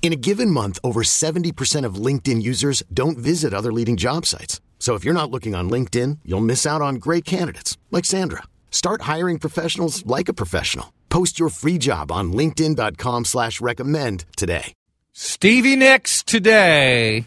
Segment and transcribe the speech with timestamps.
[0.00, 4.62] In a given month, over 70% of LinkedIn users don't visit other leading job sites.
[4.78, 8.44] So if you're not looking on LinkedIn, you'll miss out on great candidates like Sandra.
[8.70, 10.94] Start hiring professionals like a professional.
[11.10, 14.72] Post your free job on LinkedIn.com slash recommend today.
[15.12, 17.26] Stevie Nicks today.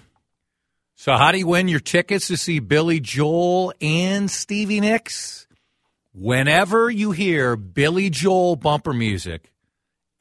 [0.96, 5.46] So how do you win your tickets to see Billy Joel and Stevie Nicks?
[6.14, 9.52] Whenever you hear Billy Joel bumper music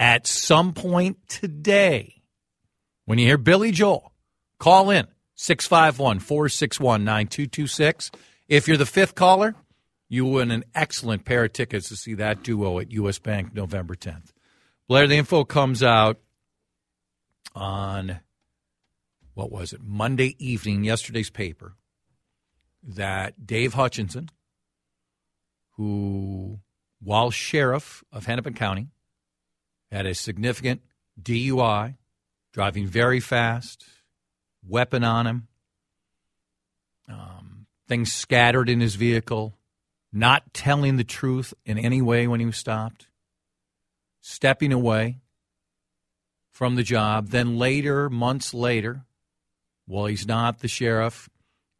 [0.01, 2.20] at some point today,
[3.11, 4.13] when you hear Billy Joel,
[4.61, 8.13] call in 651 461 9226.
[8.47, 9.57] If you're the fifth caller,
[10.09, 13.97] you win an excellent pair of tickets to see that duo at US Bank November
[13.97, 14.31] 10th.
[14.87, 16.21] Blair, the info comes out
[17.53, 18.21] on,
[19.35, 21.75] what was it, Monday evening, yesterday's paper,
[22.81, 24.31] that Dave Hutchinson,
[25.73, 26.61] who,
[27.03, 28.87] while sheriff of Hennepin County,
[29.91, 30.83] had a significant
[31.21, 31.97] DUI,
[32.53, 33.85] driving very fast,
[34.67, 35.49] weapon on him,
[37.09, 39.57] um, things scattered in his vehicle,
[40.13, 43.09] not telling the truth in any way when he was stopped,
[44.21, 45.21] stepping away
[46.51, 47.29] from the job.
[47.29, 49.05] Then later, months later,
[49.87, 51.29] while he's not the sheriff,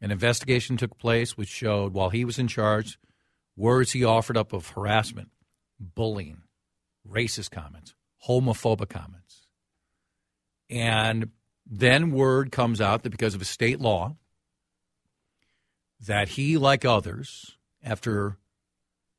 [0.01, 2.97] an investigation took place which showed while he was in charge,
[3.55, 5.29] words he offered up of harassment,
[5.79, 6.41] bullying,
[7.07, 7.93] racist comments,
[8.27, 9.40] homophobic comments.
[10.71, 11.29] And
[11.69, 14.15] then word comes out that because of a state law,
[15.99, 18.37] that he, like others, after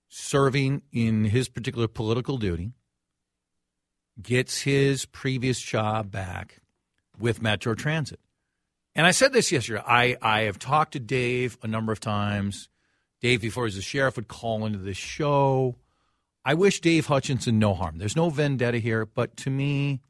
[0.08, 2.72] serving in his particular political duty,
[4.20, 6.60] gets his previous job back
[7.18, 8.20] with Metro Transit.
[8.94, 9.82] And I said this yesterday.
[9.86, 12.68] I, I have talked to Dave a number of times.
[13.20, 15.76] Dave, before he was a sheriff, would call into this show.
[16.44, 17.98] I wish Dave Hutchinson no harm.
[17.98, 20.00] There's no vendetta here, but to me,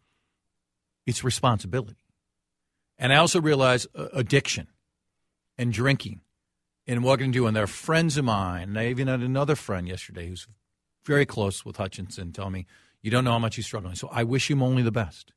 [1.07, 1.97] it's responsibility.
[2.99, 4.69] And I also realize uh, addiction
[5.59, 6.21] and drinking
[6.87, 7.47] and what can do.
[7.47, 8.71] And they're friends of mine.
[8.71, 10.47] And I even had another friend yesterday who's
[11.05, 12.67] very close with Hutchinson tell me,
[13.01, 13.97] you don't know how much he's struggling.
[13.97, 15.33] So I wish him only the best.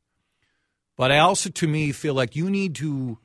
[0.95, 3.17] But I also, to me, feel like you need to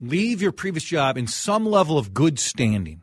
[0.00, 3.02] leave your previous job in some level of good standing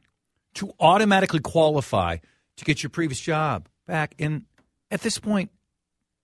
[0.55, 2.17] to automatically qualify
[2.57, 4.15] to get your previous job back.
[4.19, 4.43] And
[4.89, 5.51] at this point,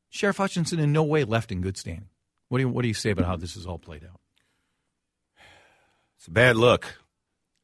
[0.10, 2.10] Sheriff Hutchinson in no way left in good standing.
[2.50, 4.20] What do you, what do you say about how this is all played out?
[6.18, 6.98] It's a bad look.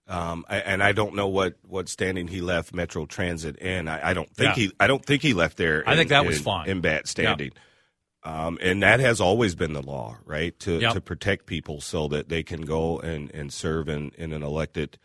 [0.06, 3.88] Um, and I don't know what, what standing he left Metro Transit in.
[3.88, 4.64] I, I don't think yeah.
[4.64, 5.84] he I don't think he left there.
[5.88, 7.52] I think that was in, fine in bad standing.
[7.56, 8.48] Yeah.
[8.48, 10.58] Um, and that has always been the law, right?
[10.60, 10.94] To yep.
[10.94, 14.98] to protect people so that they can go and, and serve in, in an elected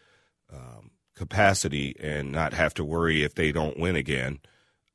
[0.53, 4.41] um, capacity and not have to worry if they don't win again.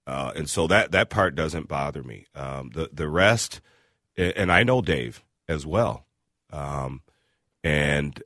[0.06, 2.26] Uh, and so that that part doesn't bother me.
[2.36, 3.62] Um, the the rest,
[4.18, 6.06] and I know Dave as well,
[6.52, 7.02] um,
[7.64, 8.22] and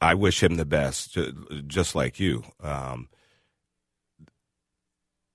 [0.00, 1.16] I wish him the best,
[1.66, 2.44] just like you.
[2.62, 3.08] Um,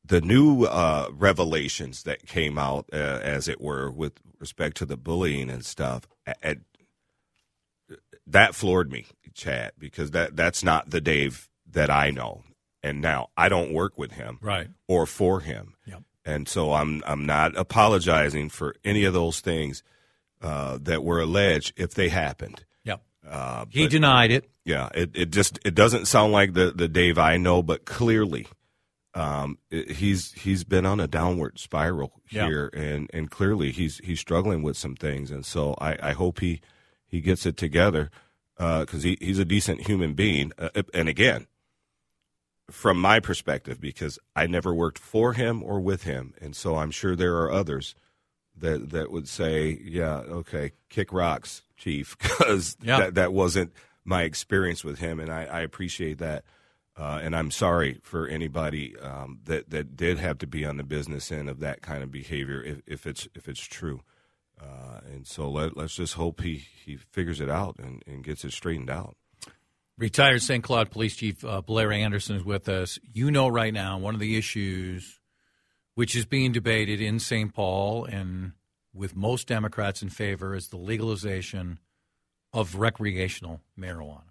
[0.06, 4.96] the new uh, revelations that came out, uh, as it were, with respect to the
[4.96, 6.08] bullying and stuff,
[6.42, 6.60] at,
[8.26, 12.44] that floored me, Chad, because that that's not the Dave that I know.
[12.84, 16.04] And now I don't work with him, right, or for him, yep.
[16.24, 19.84] and so I'm I'm not apologizing for any of those things
[20.42, 22.64] uh, that were alleged if they happened.
[23.30, 24.50] Uh, he but, denied it.
[24.64, 28.48] Yeah, it, it just it doesn't sound like the the Dave I know, but clearly,
[29.14, 32.80] um, it, he's he's been on a downward spiral here, yeah.
[32.80, 36.62] and and clearly he's he's struggling with some things, and so I, I hope he
[37.06, 38.12] he gets it together
[38.58, 41.48] because uh, he he's a decent human being, uh, and again.
[42.70, 46.92] From my perspective, because I never worked for him or with him, and so I'm
[46.92, 47.96] sure there are others
[48.58, 53.00] that that would say, "Yeah, okay, kick rocks, chief," because yeah.
[53.00, 53.72] that that wasn't
[54.04, 56.44] my experience with him, and I, I appreciate that.
[56.98, 60.84] Uh, and I'm sorry for anybody um, that that did have to be on the
[60.84, 64.02] business end of that kind of behavior, if, if it's if it's true.
[64.60, 68.44] Uh, and so let, let's just hope he, he figures it out and, and gets
[68.44, 69.16] it straightened out.
[69.98, 70.64] Retired St.
[70.64, 73.00] Cloud Police Chief uh, Blair Anderson is with us.
[73.14, 75.20] You know, right now, one of the issues
[75.96, 77.52] which is being debated in St.
[77.52, 78.52] Paul and
[78.94, 81.80] with most Democrats in favor is the legalization
[82.54, 84.30] of recreational marijuana.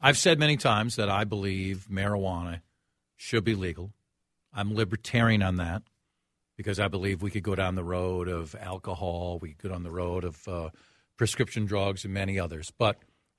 [0.00, 2.62] I've said many times that I believe marijuana
[3.16, 3.92] should be legal.
[4.54, 5.82] I'm libertarian on that
[6.56, 9.82] because I believe we could go down the road of alcohol, we could go down
[9.82, 10.70] the road of uh,
[11.16, 12.72] prescription drugs, and many others.
[12.76, 12.98] But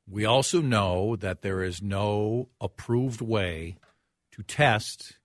[0.10, 3.78] we also know that there is no approved way
[4.32, 5.18] to test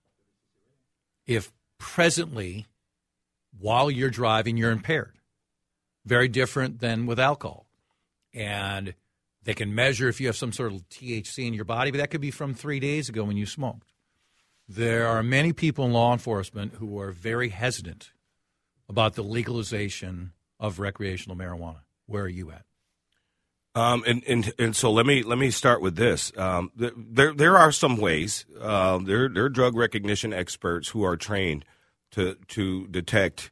[1.25, 2.65] if presently,
[3.57, 5.13] while you're driving, you're impaired.
[6.05, 7.65] Very different than with alcohol.
[8.33, 8.93] And
[9.43, 12.09] they can measure if you have some sort of THC in your body, but that
[12.09, 13.91] could be from three days ago when you smoked.
[14.67, 18.11] There are many people in law enforcement who are very hesitant
[18.89, 21.81] about the legalization of recreational marijuana.
[22.05, 22.65] Where are you at?
[23.75, 26.31] Um, and, and and so let me let me start with this.
[26.37, 28.45] Um, there there are some ways.
[28.61, 31.65] Uh, there there are drug recognition experts who are trained
[32.11, 33.51] to to detect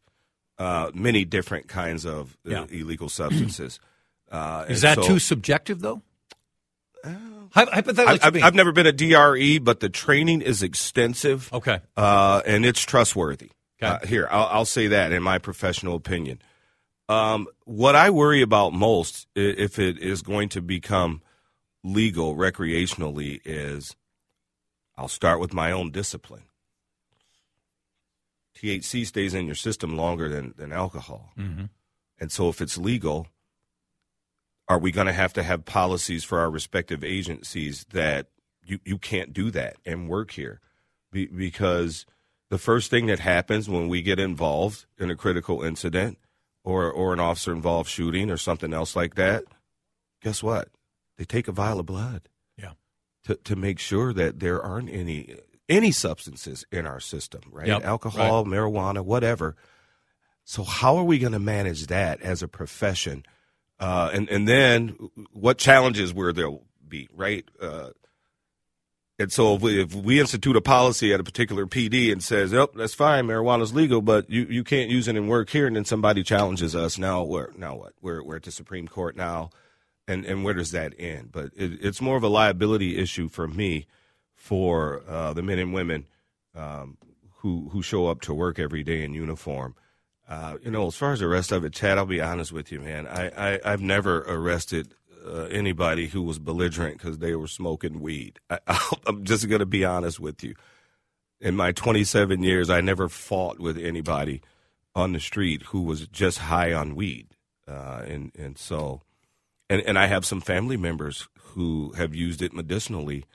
[0.60, 2.66] uh, many different kinds of uh, yeah.
[2.70, 3.80] illegal substances.
[4.32, 6.02] Uh, Is that so, too subjective, though?
[7.04, 7.10] Uh,
[7.54, 11.52] Hypothetically, I've, I've, never been a DRE, but the training is extensive.
[11.52, 13.52] Okay, uh, and it's trustworthy.
[13.84, 13.94] Okay.
[13.94, 16.42] Uh, here, I'll, I'll, say that in my professional opinion.
[17.12, 21.22] Um, what I worry about most, if it is going to become
[21.84, 23.98] legal recreationally, is
[24.96, 26.44] I'll start with my own discipline.
[28.56, 31.34] THC stays in your system longer than, than alcohol.
[31.38, 31.66] Mm-hmm.
[32.18, 33.28] And so if it's legal,
[34.70, 38.28] are we going to have to have policies for our respective agencies that
[38.64, 40.62] you, you can't do that and work here?
[41.12, 42.06] Be, because
[42.50, 46.18] the first thing that happens when we get involved in a critical incident
[46.64, 49.44] or, or an officer involved shooting or something else like that,
[50.22, 50.70] guess what?
[51.18, 52.30] They take a vial of blood.
[52.58, 52.74] Yeah.
[53.26, 55.36] To, to make sure that there aren't any
[55.70, 57.68] any substances in our system, right?
[57.68, 58.54] Yep, Alcohol, right.
[58.54, 59.56] marijuana, whatever.
[60.44, 63.24] So how are we going to manage that as a profession?
[63.80, 64.98] Uh, and and then
[65.32, 66.52] what challenges will there
[66.88, 67.46] be, right?
[67.60, 67.92] Uh,
[69.22, 72.52] and so if we, if we, institute a policy at a particular PD and says,
[72.52, 75.76] "Yep, that's fine, marijuana's legal, but you, you can't use it in work here," and
[75.76, 77.94] then somebody challenges us, now where now what?
[78.02, 79.52] We're we're at the Supreme Court now,
[80.08, 81.32] and and where does that end?
[81.32, 83.86] But it, it's more of a liability issue for me,
[84.34, 86.08] for uh, the men and women
[86.56, 86.98] um,
[87.38, 89.76] who who show up to work every day in uniform.
[90.28, 92.72] Uh, you know, as far as the rest of it, Chad, I'll be honest with
[92.72, 93.06] you, man.
[93.06, 94.94] I, I have never arrested
[95.26, 98.40] uh, anybody who was belligerent because they were smoking weed.
[98.50, 98.60] I,
[99.08, 100.56] I'm just going to be honest with you.
[101.40, 104.42] In my 27 years, I never fought with anybody
[104.94, 107.36] on the street who was just high on weed,
[107.68, 109.02] uh, and and so,
[109.70, 113.26] and and I have some family members who have used it medicinally,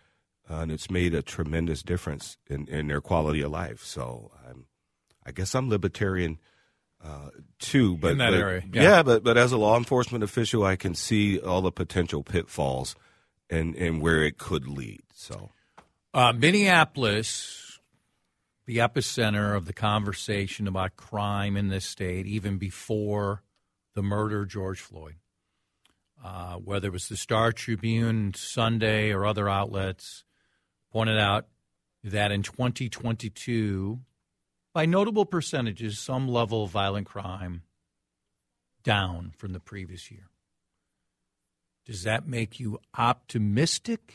[0.49, 3.82] uh, and it's made a tremendous difference in in their quality of life.
[3.82, 4.67] So I'm,
[5.25, 6.39] I guess I'm libertarian
[7.04, 7.96] uh, too.
[7.96, 8.82] But in that but, area, yeah.
[8.82, 9.02] yeah.
[9.02, 12.96] But but as a law enforcement official, I can see all the potential pitfalls
[13.50, 15.02] and and where it could lead.
[15.14, 15.50] So,
[16.14, 17.81] uh, Minneapolis,
[18.66, 23.43] the epicenter of the conversation about crime in this state, even before
[23.94, 25.17] the murder of George Floyd.
[26.24, 30.24] Uh, whether it was the Star Tribune, Sunday, or other outlets,
[30.91, 31.46] pointed out
[32.03, 34.00] that in 2022,
[34.77, 37.63] by notable percentages, some level of violent crime
[38.85, 40.29] down from the previous year.
[41.87, 44.13] Does that make you optimistic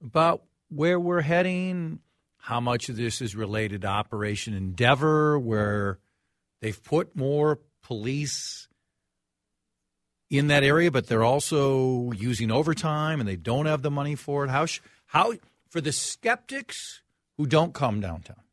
[0.00, 1.98] about where we're heading?
[2.36, 5.98] How much of this is related to Operation Endeavor, where
[6.60, 8.68] they've put more police
[10.30, 14.44] in that area, but they're also using overtime and they don't have the money for
[14.44, 14.50] it?
[14.50, 14.66] How,
[15.06, 15.32] how
[15.68, 17.02] for the skeptics
[17.36, 18.44] who don't come downtown,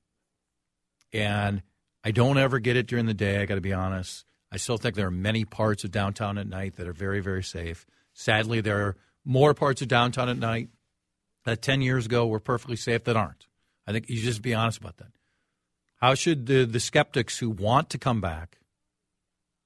[1.15, 1.63] and
[2.03, 3.41] I don't ever get it during the day.
[3.41, 4.25] I got to be honest.
[4.51, 7.43] I still think there are many parts of downtown at night that are very, very
[7.43, 7.85] safe.
[8.13, 10.69] Sadly, there are more parts of downtown at night
[11.45, 13.47] that 10 years ago were perfectly safe that aren't.
[13.87, 15.11] I think you just be honest about that.
[15.97, 18.59] How should the, the skeptics who want to come back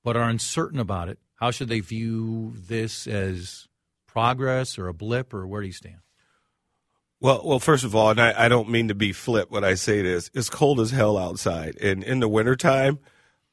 [0.04, 3.68] but are uncertain about it, how should they view this as
[4.08, 6.00] progress or a blip, or where do you stand?
[7.22, 9.74] Well, well, first of all, and I, I don't mean to be flip when I
[9.74, 11.76] say this, it's cold as hell outside.
[11.82, 13.00] And in the wintertime,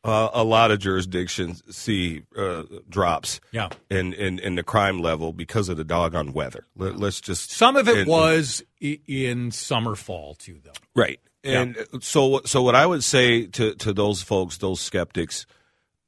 [0.04, 3.70] uh, a lot of jurisdictions see uh, drops Yeah.
[3.90, 6.64] in, in, in the crime level because of the doggone weather.
[6.76, 10.70] Let, us just Some of it and- was in summer, fall too, though.
[10.94, 11.18] right.
[11.42, 15.46] And so so what I would say to to those folks, those skeptics,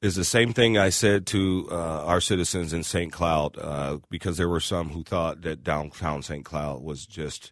[0.01, 3.11] is the same thing I said to uh, our citizens in St.
[3.11, 6.45] Cloud, uh, because there were some who thought that downtown St.
[6.45, 7.51] Cloud was just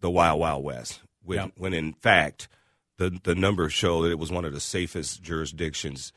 [0.00, 1.00] the wild wild west.
[1.22, 1.46] When Yeah.
[1.56, 2.48] when in fact
[2.98, 6.12] the the numbers show that it was one of the safest jurisdictions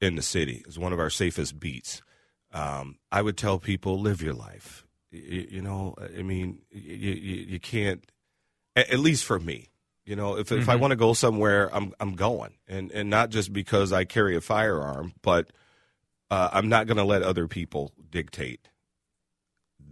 [0.00, 0.56] in the city.
[0.56, 2.02] It was one of our safest beats.
[2.52, 4.84] Um, I would tell people live your life.
[5.10, 8.04] You, you know, I mean, you, you, you can't.
[8.74, 9.70] At, at least for me,
[10.04, 13.30] you know, if if I want to go somewhere, I'm I'm going, and and not
[13.30, 15.50] just because I carry a firearm, but
[16.30, 18.68] uh, I'm not going to let other people dictate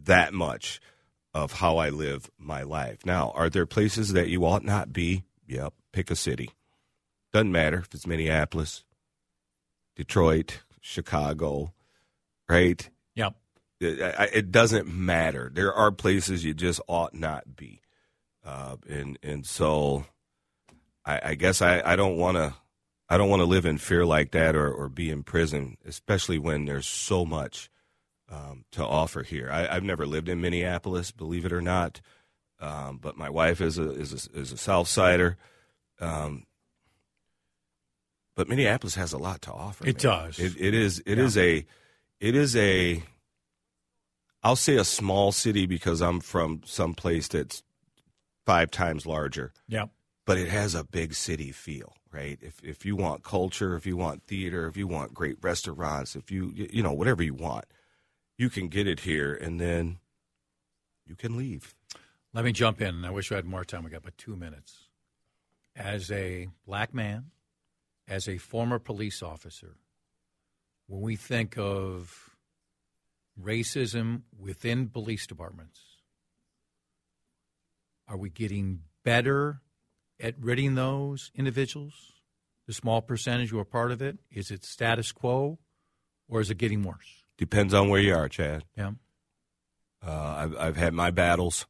[0.05, 0.81] that much
[1.35, 3.07] of how I live my life.
[3.07, 5.25] Now, are there places that you ought not be?
[5.47, 5.73] Yep.
[5.93, 6.51] Pick a city.
[7.33, 8.85] Doesn't matter if it's Minneapolis,
[9.97, 11.73] Detroit, Chicago,
[12.49, 12.89] right?
[13.15, 13.35] Yep.
[13.81, 15.51] It, it doesn't matter.
[15.53, 17.81] There are places you just ought not be,
[18.45, 20.05] uh, and and so
[21.05, 22.55] I, I guess I, I don't want to
[23.09, 26.39] I don't want to live in fear like that or, or be in prison, especially
[26.39, 27.69] when there's so much
[28.31, 29.51] um, to offer here.
[29.53, 32.01] I, I've never lived in Minneapolis, believe it or not,
[32.61, 35.37] um, but my wife is a is a, is a South Sider.
[36.01, 36.47] Um,
[38.35, 39.87] but Minneapolis has a lot to offer.
[39.87, 40.13] It man.
[40.15, 40.39] does.
[40.39, 41.01] It, it is.
[41.05, 41.25] It Yeah.
[41.25, 41.67] is a.
[42.21, 43.03] It is a.
[44.43, 47.63] I'll say a small city because I'm from some place that's
[48.45, 49.91] five times larger Yep.
[50.25, 52.39] but it has a big city feel, right?
[52.43, 56.31] If if you want culture, if you want theater, if you want great restaurants, if
[56.31, 57.65] you you know whatever you want,
[58.39, 59.99] you can get it here, and then
[61.07, 61.75] you can leave.
[62.35, 63.85] Let me jump in, I wish we had more time.
[63.85, 64.89] We got but two minutes.
[65.77, 67.31] As a black man,
[68.09, 69.77] as a former police officer,
[70.87, 72.31] when we think of
[73.41, 75.81] racism within police departments,
[78.13, 79.63] are we getting better
[80.21, 81.95] at ridding those individuals?
[82.67, 84.19] The small percentage who are part of it?
[84.31, 85.59] Is it status quo,
[86.29, 87.25] or is it getting worse?
[87.39, 88.65] Depends on where you are, Chad.
[88.77, 88.93] Yeah.
[90.07, 91.67] Uh, I've I've had my battles,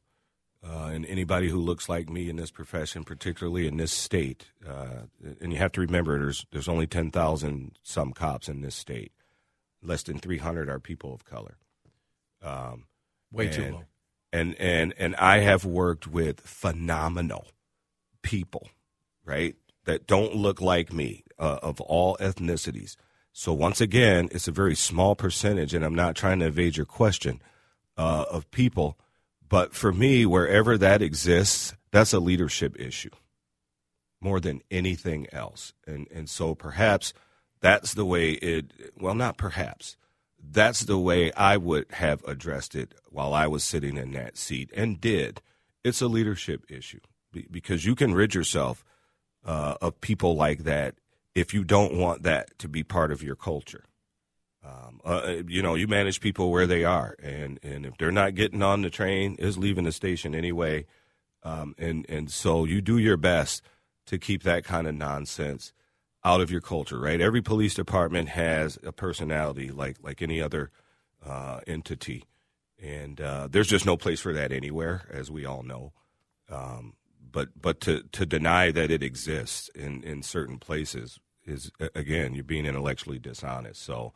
[0.63, 5.03] uh, and anybody who looks like me in this profession, particularly in this state, uh,
[5.39, 9.13] and you have to remember, there's there's only ten thousand some cops in this state.
[9.81, 11.57] Less than three hundred are people of color.
[12.41, 12.85] Um,
[13.31, 13.83] Way too low.
[14.33, 17.47] And and and I have worked with phenomenal
[18.23, 18.67] people,
[19.23, 19.55] right?
[19.85, 22.95] That don't look like me, uh, of all ethnicities.
[23.31, 26.87] So once again, it's a very small percentage, and I'm not trying to evade your
[26.87, 27.41] question
[27.95, 28.97] uh, of people,
[29.47, 33.11] but for me, wherever that exists, that's a leadership issue
[34.19, 35.73] more than anything else.
[35.85, 37.13] And and so perhaps
[37.59, 38.71] that's the way it.
[38.97, 39.95] Well, not perhaps.
[40.45, 44.69] That's the way I would have addressed it while I was sitting in that seat,
[44.75, 45.41] and did.
[45.83, 46.99] It's a leadership issue
[47.49, 48.83] because you can rid yourself
[49.45, 50.95] uh, of people like that
[51.33, 53.85] if you don't want that to be part of your culture.
[54.63, 58.35] Um, uh, you know, you manage people where they are, and, and if they're not
[58.35, 60.85] getting on the train, is leaving the station anyway,
[61.43, 63.61] um, and and so you do your best
[64.05, 65.73] to keep that kind of nonsense
[66.25, 67.19] out of your culture, right?
[67.19, 70.71] Every police department has a personality like like any other
[71.25, 72.25] uh, entity,
[72.81, 75.93] and uh, there's just no place for that anywhere, as we all know.
[76.49, 76.93] Um,
[77.31, 82.43] but but to to deny that it exists in in certain places is again you're
[82.43, 83.81] being intellectually dishonest.
[83.81, 84.13] So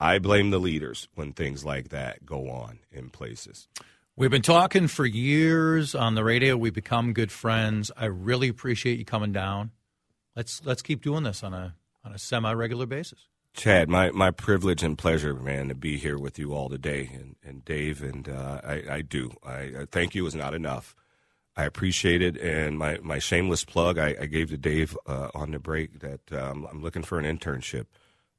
[0.00, 3.68] I blame the leaders when things like that go on in places.
[4.16, 6.56] We've been talking for years on the radio.
[6.56, 7.92] We've become good friends.
[7.96, 9.70] I really appreciate you coming down.
[10.38, 13.26] Let's let's keep doing this on a on a semi regular basis.
[13.54, 17.34] Chad, my, my privilege and pleasure, man, to be here with you all today, and,
[17.42, 19.32] and Dave, and uh, I, I do.
[19.44, 20.94] I, I thank you is not enough.
[21.56, 25.50] I appreciate it, and my, my shameless plug I, I gave to Dave uh, on
[25.50, 27.86] the break that um, I'm looking for an internship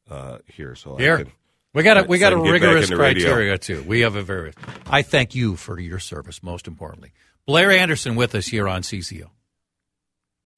[0.09, 0.75] uh, here.
[0.75, 1.31] So I Here, can,
[1.73, 3.83] we got a we got a get back rigorous criteria too.
[3.83, 4.53] We have a very.
[4.89, 6.41] I thank you for your service.
[6.41, 7.11] Most importantly,
[7.45, 9.31] Blair Anderson with us here on CCO.